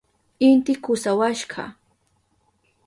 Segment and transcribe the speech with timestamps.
[0.47, 1.63] Inti kusawashka.